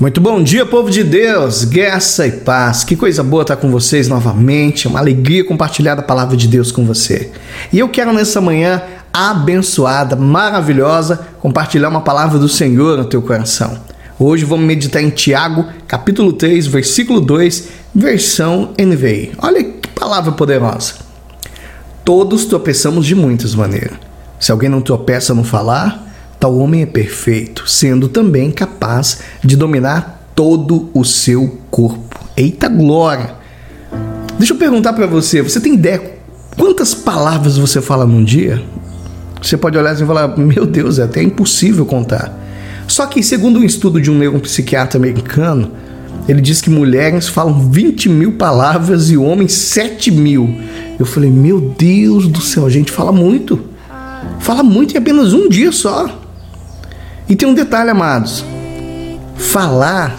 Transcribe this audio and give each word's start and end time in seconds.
Muito 0.00 0.20
bom 0.20 0.40
dia, 0.40 0.64
povo 0.64 0.92
de 0.92 1.02
Deus, 1.02 1.64
graça 1.64 2.24
e 2.24 2.30
paz. 2.30 2.84
Que 2.84 2.94
coisa 2.94 3.20
boa 3.20 3.42
estar 3.42 3.56
com 3.56 3.68
vocês 3.68 4.06
novamente. 4.06 4.86
É 4.86 4.90
uma 4.90 5.00
alegria 5.00 5.44
compartilhar 5.44 5.98
a 5.98 6.02
palavra 6.02 6.36
de 6.36 6.46
Deus 6.46 6.70
com 6.70 6.86
você. 6.86 7.32
E 7.72 7.80
eu 7.80 7.88
quero 7.88 8.12
nessa 8.12 8.40
manhã 8.40 8.80
abençoada, 9.12 10.14
maravilhosa, 10.14 11.26
compartilhar 11.40 11.88
uma 11.88 12.00
palavra 12.00 12.38
do 12.38 12.48
Senhor 12.48 12.96
no 12.96 13.06
teu 13.06 13.20
coração. 13.20 13.76
Hoje 14.16 14.44
vamos 14.44 14.66
meditar 14.66 15.02
em 15.02 15.10
Tiago, 15.10 15.66
capítulo 15.88 16.32
3, 16.32 16.68
versículo 16.68 17.20
2, 17.20 17.68
versão 17.92 18.74
NVI. 18.78 19.32
Olha 19.38 19.64
que 19.64 19.88
palavra 19.88 20.30
poderosa. 20.30 20.94
Todos 22.04 22.44
tropeçamos 22.44 23.04
de 23.04 23.16
muitas 23.16 23.52
maneiras. 23.52 23.98
Se 24.38 24.52
alguém 24.52 24.68
não 24.68 24.80
tropeça 24.80 25.34
no 25.34 25.42
falar, 25.42 26.07
Tal 26.38 26.56
homem 26.56 26.82
é 26.82 26.86
perfeito, 26.86 27.68
sendo 27.68 28.08
também 28.08 28.50
capaz 28.50 29.20
de 29.42 29.56
dominar 29.56 30.30
todo 30.34 30.88
o 30.94 31.04
seu 31.04 31.58
corpo. 31.70 32.18
Eita 32.36 32.68
glória! 32.68 33.34
Deixa 34.38 34.52
eu 34.52 34.58
perguntar 34.58 34.92
para 34.92 35.06
você, 35.06 35.42
você 35.42 35.60
tem 35.60 35.74
ideia 35.74 36.18
quantas 36.56 36.94
palavras 36.94 37.58
você 37.58 37.80
fala 37.80 38.06
num 38.06 38.22
dia? 38.22 38.62
Você 39.42 39.56
pode 39.56 39.76
olhar 39.76 39.90
assim 39.90 40.04
e 40.04 40.06
falar, 40.06 40.36
meu 40.36 40.64
Deus, 40.64 40.98
é 40.98 41.04
até 41.04 41.22
impossível 41.22 41.84
contar. 41.86 42.36
Só 42.86 43.06
que, 43.06 43.22
segundo 43.22 43.58
um 43.58 43.64
estudo 43.64 44.00
de 44.00 44.10
um 44.10 44.18
neuropsiquiatra 44.18 44.98
americano, 44.98 45.72
ele 46.28 46.40
diz 46.40 46.60
que 46.60 46.70
mulheres 46.70 47.28
falam 47.28 47.70
20 47.70 48.08
mil 48.08 48.32
palavras 48.32 49.10
e 49.10 49.16
homens 49.16 49.52
7 49.54 50.10
mil. 50.10 50.54
Eu 50.98 51.06
falei, 51.06 51.30
meu 51.30 51.60
Deus 51.60 52.28
do 52.28 52.40
céu, 52.40 52.66
a 52.66 52.70
gente 52.70 52.92
fala 52.92 53.12
muito. 53.12 53.60
Fala 54.40 54.62
muito 54.62 54.94
em 54.94 54.98
apenas 54.98 55.32
um 55.32 55.48
dia 55.48 55.72
só. 55.72 56.27
E 57.28 57.36
tem 57.36 57.48
um 57.48 57.54
detalhe, 57.54 57.90
amados: 57.90 58.44
falar 59.36 60.18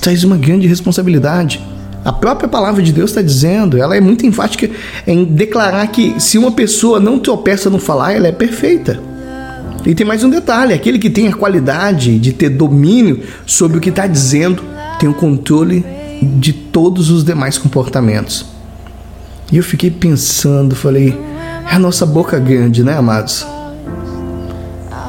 traz 0.00 0.24
uma 0.24 0.36
grande 0.36 0.66
responsabilidade. 0.66 1.60
A 2.02 2.12
própria 2.12 2.48
palavra 2.48 2.82
de 2.82 2.92
Deus 2.92 3.10
está 3.10 3.20
dizendo, 3.20 3.76
ela 3.76 3.94
é 3.94 4.00
muito 4.00 4.24
enfática 4.24 4.70
em 5.06 5.24
declarar 5.24 5.86
que 5.88 6.18
se 6.18 6.38
uma 6.38 6.50
pessoa 6.52 6.98
não 6.98 7.18
tropeça 7.18 7.68
no 7.68 7.78
falar, 7.78 8.14
ela 8.14 8.26
é 8.26 8.32
perfeita. 8.32 8.98
E 9.84 9.94
tem 9.94 10.06
mais 10.06 10.24
um 10.24 10.30
detalhe: 10.30 10.72
aquele 10.72 10.98
que 10.98 11.10
tem 11.10 11.28
a 11.28 11.34
qualidade 11.34 12.18
de 12.18 12.32
ter 12.32 12.48
domínio 12.48 13.22
sobre 13.44 13.76
o 13.76 13.80
que 13.80 13.90
está 13.90 14.06
dizendo, 14.06 14.62
tem 14.98 15.08
o 15.08 15.14
controle 15.14 15.84
de 16.22 16.52
todos 16.52 17.10
os 17.10 17.22
demais 17.22 17.58
comportamentos. 17.58 18.46
E 19.52 19.56
eu 19.56 19.62
fiquei 19.62 19.90
pensando, 19.90 20.76
falei, 20.76 21.18
é 21.70 21.74
a 21.74 21.78
nossa 21.78 22.06
boca 22.06 22.38
grande, 22.38 22.84
né, 22.84 22.96
amados? 22.96 23.44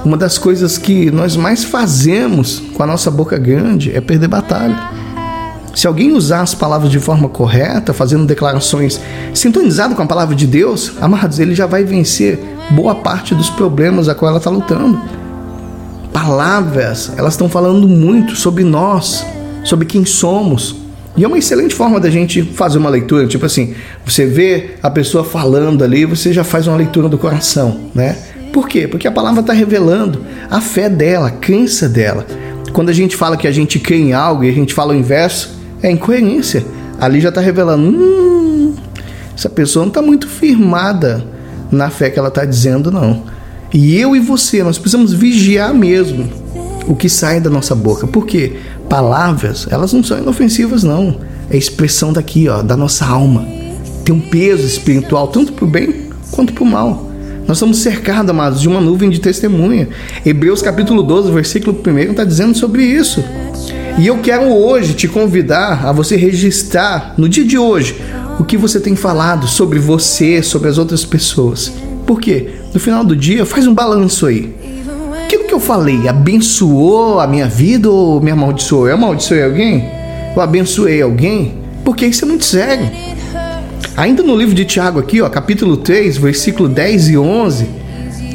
Uma 0.04 0.18
das 0.18 0.38
coisas 0.40 0.80
que 0.80 1.12
nós 1.12 1.38
mais 1.38 1.64
fazemos 1.64 2.60
com 2.74 2.82
a 2.82 2.88
nossa 2.88 3.12
boca 3.12 3.38
grande 3.38 3.96
é 3.96 4.02
perder 4.02 4.28
batalha. 4.28 4.76
Se 5.76 5.86
alguém 5.86 6.12
usar 6.12 6.42
as 6.42 6.56
palavras 6.56 6.92
de 6.92 7.00
forma 7.00 7.30
correta, 7.30 7.94
fazendo 7.94 8.26
declarações 8.26 9.00
sintonizadas 9.34 9.96
com 9.96 10.02
a 10.02 10.08
palavra 10.08 10.36
de 10.36 10.48
Deus, 10.48 10.94
amados, 11.00 11.40
ele 11.40 11.54
já 11.54 11.68
vai 11.68 11.84
vencer 11.84 12.40
boa 12.72 12.96
parte 12.96 13.36
dos 13.36 13.50
problemas 13.50 14.10
a 14.10 14.16
qual 14.16 14.30
ela 14.30 14.40
está 14.40 14.50
lutando. 14.50 15.00
Palavras, 16.12 17.12
elas 17.16 17.34
estão 17.34 17.48
falando 17.48 17.88
muito 17.88 18.36
sobre 18.36 18.64
nós, 18.64 19.24
sobre 19.64 19.86
quem 19.86 20.04
somos. 20.04 20.76
E 21.16 21.24
é 21.24 21.28
uma 21.28 21.38
excelente 21.38 21.76
forma 21.76 22.00
da 22.00 22.10
gente 22.10 22.42
fazer 22.42 22.80
uma 22.80 22.90
leitura, 22.90 23.28
tipo 23.28 23.46
assim, 23.46 23.76
você 24.04 24.26
vê 24.26 24.72
a 24.82 24.90
pessoa 24.90 25.24
falando 25.24 25.84
ali, 25.84 26.06
você 26.06 26.34
já 26.34 26.44
faz 26.44 26.68
uma 26.68 26.78
leitura 26.78 27.08
do 27.08 27.18
coração, 27.18 27.82
né? 27.94 28.18
Por 28.52 28.68
quê? 28.68 28.88
Porque 28.88 29.08
a 29.08 29.12
palavra 29.12 29.42
está 29.42 29.54
revelando 29.54 30.24
a 30.50 30.60
fé 30.60 30.90
dela, 30.90 31.28
a 31.28 31.32
crença 31.32 31.88
dela. 31.88 32.26
Quando 32.74 32.90
a 32.90 32.94
gente 32.94 33.16
fala 33.16 33.38
que 33.38 33.48
a 33.48 33.52
gente 33.52 33.80
crê 33.80 33.98
em 33.98 34.14
algo 34.14 34.44
e 34.44 34.50
a 34.50 34.54
gente 34.54 34.74
fala 34.74 34.94
o 34.94 34.96
inverso, 34.96 35.58
é 35.82 35.90
incoerência. 35.90 36.66
Ali 37.00 37.20
já 37.20 37.30
está 37.30 37.42
revelando, 37.42 37.84
hum, 37.88 38.76
essa 39.36 39.50
pessoa 39.50 39.84
não 39.84 39.90
está 39.90 40.02
muito 40.02 40.28
firmada 40.28 41.26
na 41.72 41.90
fé 41.90 42.10
que 42.10 42.20
ela 42.20 42.28
está 42.28 42.46
dizendo, 42.46 42.92
não. 42.92 43.24
E 43.74 43.98
eu 43.98 44.16
e 44.16 44.20
você, 44.20 44.64
nós 44.64 44.78
precisamos 44.78 45.14
vigiar 45.14 45.74
mesmo 45.74 46.30
o 46.88 46.96
que 46.96 47.08
sai 47.08 47.40
da 47.40 47.50
nossa 47.50 47.74
boca. 47.74 48.06
Porque 48.06 48.58
palavras, 48.90 49.68
elas 49.70 49.94
não 49.94 50.04
são 50.04 50.18
inofensivas, 50.18 50.84
não. 50.84 51.18
É 51.50 51.58
expressão 51.58 52.12
daqui, 52.12 52.50
ó, 52.50 52.62
da 52.62 52.76
nossa 52.76 53.06
alma. 53.06 53.46
Tem 54.04 54.14
um 54.14 54.20
peso 54.20 54.66
espiritual, 54.66 55.28
tanto 55.30 55.54
para 55.54 55.66
o 55.66 55.68
bem 55.68 56.10
quanto 56.32 56.54
para 56.54 56.64
o 56.64 56.68
mal. 56.68 57.11
Nós 57.48 57.58
estamos 57.58 57.80
cercados, 57.80 58.30
amados, 58.30 58.62
de 58.62 58.68
uma 58.68 58.80
nuvem 58.80 59.10
de 59.10 59.20
testemunha. 59.20 59.90
Hebreus 60.26 60.62
capítulo 60.62 61.04
12, 61.04 61.32
versículo 61.32 61.78
1 61.86 62.12
está 62.12 62.24
dizendo 62.24 62.56
sobre 62.58 62.84
isso. 62.84 63.24
E 63.98 64.08
eu 64.08 64.20
quero 64.20 64.48
hoje 64.48 64.94
te 64.94 65.08
convidar 65.08 65.86
a 65.86 65.92
você 65.92 66.16
registrar, 66.16 67.14
no 67.18 67.28
dia 67.28 67.44
de 67.44 67.58
hoje, 67.58 67.96
o 68.40 68.44
que 68.44 68.58
você 68.58 68.80
tem 68.80 68.96
falado 68.96 69.48
sobre 69.48 69.80
você, 69.80 70.42
sobre 70.42 70.70
as 70.70 70.78
outras 70.78 71.04
pessoas. 71.04 71.72
Por 72.06 72.20
quê? 72.20 72.50
No 72.74 72.80
final 72.80 73.04
do 73.04 73.16
dia, 73.16 73.46
faz 73.46 73.68
um 73.68 73.74
balanço 73.74 74.26
aí. 74.26 74.56
Aquilo 75.26 75.44
que 75.46 75.54
eu 75.54 75.60
falei 75.60 76.08
abençoou 76.08 77.20
a 77.20 77.28
minha 77.28 77.48
vida 77.48 77.90
ou 77.90 78.22
me 78.22 78.32
amaldiçoou? 78.32 78.88
Eu 78.88 78.96
amaldiçoei 78.96 79.44
alguém? 79.44 79.90
Eu 80.36 80.42
abençoei 80.42 81.02
alguém? 81.02 81.56
Porque 81.84 82.06
isso 82.06 82.24
é 82.24 82.28
muito 82.28 82.46
sério. 82.46 82.90
Ainda 83.96 84.24
no 84.24 84.36
livro 84.36 84.56
de 84.56 84.66
Tiago 84.66 85.00
aqui, 85.00 85.22
ó, 85.22 85.30
capítulo 85.30 85.78
3, 85.78 86.18
versículo 86.18 86.70
10 86.70 87.10
e 87.10 87.18
11, 87.18 87.70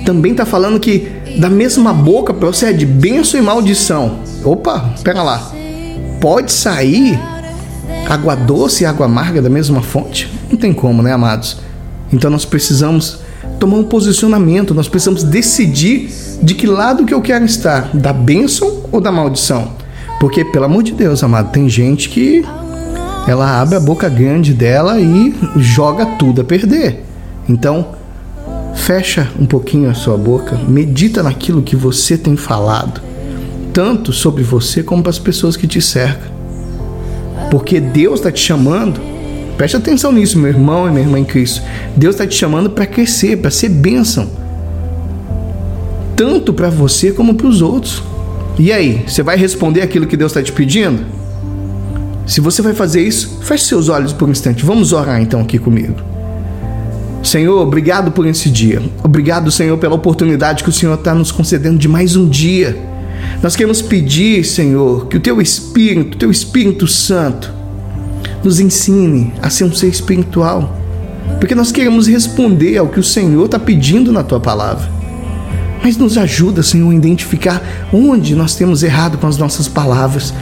também 0.04 0.32
está 0.32 0.46
falando 0.46 0.78
que 0.78 1.08
da 1.38 1.50
mesma 1.50 1.92
boca 1.92 2.32
procede 2.32 2.86
bênção 2.86 3.38
e 3.38 3.42
maldição. 3.42 4.20
Opa, 4.44 4.94
pera 5.02 5.22
lá. 5.22 5.52
Pode 6.20 6.52
sair 6.52 7.18
água 8.08 8.34
doce 8.34 8.84
e 8.84 8.86
água 8.86 9.06
amarga 9.06 9.42
da 9.42 9.50
mesma 9.50 9.82
fonte? 9.82 10.30
Não 10.50 10.56
tem 10.56 10.72
como, 10.72 11.02
né, 11.02 11.12
amados? 11.12 11.58
Então 12.12 12.30
nós 12.30 12.44
precisamos 12.44 13.18
tomar 13.58 13.76
um 13.76 13.84
posicionamento, 13.84 14.74
nós 14.74 14.88
precisamos 14.88 15.24
decidir 15.24 16.10
de 16.42 16.54
que 16.54 16.66
lado 16.66 17.04
que 17.04 17.14
eu 17.14 17.20
quero 17.20 17.44
estar, 17.44 17.90
da 17.94 18.12
bênção 18.12 18.84
ou 18.92 19.00
da 19.00 19.10
maldição. 19.10 19.72
Porque, 20.20 20.44
pelo 20.44 20.64
amor 20.64 20.82
de 20.82 20.92
Deus, 20.92 21.22
amado, 21.22 21.52
tem 21.52 21.68
gente 21.68 22.08
que 22.08 22.44
ela 23.26 23.60
abre 23.60 23.76
a 23.76 23.80
boca 23.80 24.08
grande 24.08 24.54
dela 24.54 25.00
e 25.00 25.34
joga 25.56 26.06
tudo 26.06 26.40
a 26.40 26.44
perder. 26.44 27.04
Então, 27.48 27.88
fecha 28.74 29.28
um 29.38 29.46
pouquinho 29.46 29.90
a 29.90 29.94
sua 29.94 30.16
boca, 30.16 30.56
medita 30.68 31.22
naquilo 31.22 31.62
que 31.62 31.74
você 31.74 32.16
tem 32.16 32.36
falado, 32.36 33.00
tanto 33.72 34.12
sobre 34.12 34.44
você 34.44 34.82
como 34.82 35.02
para 35.02 35.10
as 35.10 35.18
pessoas 35.18 35.56
que 35.56 35.66
te 35.66 35.80
cercam. 35.80 36.30
Porque 37.50 37.80
Deus 37.80 38.20
está 38.20 38.30
te 38.30 38.40
chamando, 38.40 39.00
preste 39.56 39.76
atenção 39.76 40.12
nisso, 40.12 40.38
meu 40.38 40.50
irmão 40.50 40.86
e 40.86 40.90
minha 40.90 41.02
irmã 41.02 41.18
em 41.18 41.24
Cristo. 41.24 41.62
Deus 41.96 42.14
está 42.14 42.26
te 42.26 42.36
chamando 42.36 42.70
para 42.70 42.86
crescer, 42.86 43.38
para 43.38 43.50
ser 43.50 43.70
bênção, 43.70 44.30
tanto 46.14 46.52
para 46.52 46.70
você 46.70 47.10
como 47.10 47.34
para 47.34 47.46
os 47.48 47.60
outros. 47.60 48.02
E 48.58 48.72
aí, 48.72 49.04
você 49.06 49.22
vai 49.22 49.36
responder 49.36 49.82
aquilo 49.82 50.06
que 50.06 50.16
Deus 50.16 50.30
está 50.30 50.42
te 50.42 50.52
pedindo? 50.52 51.04
Se 52.26 52.40
você 52.40 52.60
vai 52.60 52.74
fazer 52.74 53.06
isso, 53.06 53.38
feche 53.42 53.66
seus 53.66 53.88
olhos 53.88 54.12
por 54.12 54.28
um 54.28 54.32
instante. 54.32 54.64
Vamos 54.64 54.92
orar 54.92 55.20
então 55.22 55.40
aqui 55.40 55.58
comigo. 55.58 55.94
Senhor, 57.22 57.60
obrigado 57.60 58.10
por 58.10 58.26
esse 58.26 58.50
dia. 58.50 58.82
Obrigado, 59.02 59.50
Senhor, 59.50 59.78
pela 59.78 59.94
oportunidade 59.94 60.64
que 60.64 60.70
o 60.70 60.72
Senhor 60.72 60.94
está 60.94 61.14
nos 61.14 61.30
concedendo 61.30 61.78
de 61.78 61.88
mais 61.88 62.16
um 62.16 62.28
dia. 62.28 62.76
Nós 63.42 63.54
queremos 63.54 63.80
pedir, 63.80 64.44
Senhor, 64.44 65.06
que 65.06 65.16
o 65.16 65.20
Teu 65.20 65.40
Espírito, 65.40 66.18
Teu 66.18 66.30
Espírito 66.30 66.86
Santo, 66.88 67.52
nos 68.42 68.58
ensine 68.58 69.32
a 69.40 69.48
ser 69.48 69.64
um 69.64 69.72
ser 69.72 69.88
espiritual. 69.88 70.76
Porque 71.38 71.54
nós 71.54 71.70
queremos 71.70 72.06
responder 72.06 72.76
ao 72.76 72.88
que 72.88 73.00
o 73.00 73.04
Senhor 73.04 73.44
está 73.46 73.58
pedindo 73.58 74.12
na 74.12 74.22
Tua 74.22 74.40
palavra. 74.40 74.88
Mas 75.82 75.96
nos 75.96 76.18
ajuda, 76.18 76.62
Senhor, 76.62 76.90
a 76.90 76.94
identificar 76.94 77.62
onde 77.92 78.34
nós 78.34 78.54
temos 78.54 78.82
errado 78.82 79.18
com 79.18 79.26
as 79.26 79.36
nossas 79.36 79.68
palavras, 79.68 80.32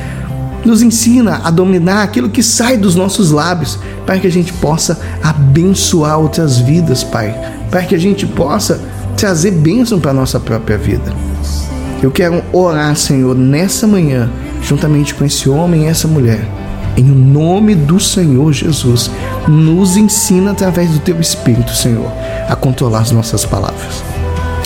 nos 0.65 0.83
ensina 0.83 1.41
a 1.44 1.50
dominar 1.50 2.03
aquilo 2.03 2.31
que 2.31 2.43
sai 2.43 2.77
dos 2.77 2.94
nossos 2.94 3.31
lábios, 3.31 3.79
para 4.06 4.19
que 4.19 4.27
a 4.27 4.31
gente 4.31 4.53
possa 4.55 4.99
abençoar 5.23 6.19
outras 6.19 6.59
vidas, 6.59 7.05
Pai, 7.05 7.35
para 7.71 7.83
que 7.83 7.94
a 7.94 7.99
gente 7.99 8.27
possa 8.27 8.81
trazer 9.17 9.53
bênção 9.53 10.00
para 10.00 10.11
a 10.11 10.15
nossa 10.15 10.41
própria 10.41 10.79
vida. 10.79 11.12
Eu 12.03 12.11
quero 12.11 12.43
orar, 12.53 12.94
Senhor, 12.97 13.35
nessa 13.35 13.87
manhã, 13.87 14.31
juntamente 14.62 15.15
com 15.15 15.25
esse 15.25 15.49
homem 15.49 15.85
e 15.85 15.87
essa 15.87 16.09
mulher. 16.09 16.47
Em 16.97 17.05
nome 17.05 17.75
do 17.75 17.99
Senhor 17.99 18.53
Jesus, 18.53 19.11
nos 19.49 19.97
ensina 19.97 20.53
através 20.53 20.91
do 20.91 20.99
Teu 21.00 21.21
Espírito, 21.21 21.75
Senhor, 21.75 22.11
a 22.49 22.55
controlar 22.55 23.00
as 23.00 23.11
nossas 23.11 23.44
palavras. 23.44 24.03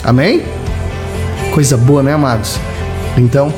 Amém? 0.03 0.43
Coisa 1.53 1.75
boa, 1.75 2.03
né, 2.03 2.13
amados? 2.13 2.59
Então, 3.17 3.51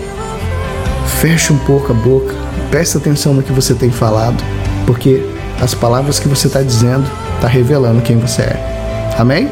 Feche 1.21 1.53
um 1.53 1.57
pouco 1.59 1.91
a 1.91 1.95
boca, 1.95 2.33
preste 2.69 2.97
atenção 2.97 3.33
no 3.33 3.43
que 3.43 3.51
você 3.51 3.73
tem 3.73 3.89
falado, 3.89 4.43
porque 4.85 5.23
as 5.59 5.73
palavras 5.73 6.19
que 6.19 6.27
você 6.27 6.47
está 6.47 6.61
dizendo 6.61 7.05
está 7.35 7.47
revelando 7.47 8.01
quem 8.01 8.17
você 8.17 8.43
é. 8.43 9.13
Amém? 9.17 9.49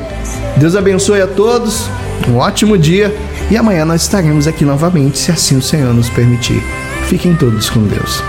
Deus 0.58 0.76
abençoe 0.76 1.22
a 1.22 1.28
todos, 1.28 1.90
um 2.28 2.38
ótimo 2.38 2.78
dia 2.78 3.16
e 3.50 3.58
amanhã 3.58 3.86
nós 3.86 4.02
estaremos 4.04 4.48
aqui 4.48 4.64
novamente, 4.64 5.18
se 5.18 5.32
assim 5.32 5.58
o 5.58 5.62
Senhor 5.62 5.94
nos 5.94 6.10
permitir. 6.10 6.62
Fiquem 7.08 7.36
todos 7.36 7.70
com 7.70 7.82
Deus. 7.84 8.24